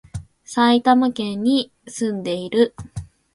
[0.43, 2.73] 埼玉県に、住んでいる